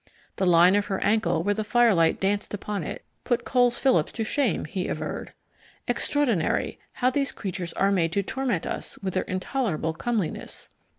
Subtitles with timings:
[0.37, 4.23] The line of her ankle where the firelight danced upon it put Coles Phillips to
[4.23, 5.33] shame, he averred.
[5.87, 10.71] Extraordinary, how these creatures are made to torment us with their intolerable comeliness!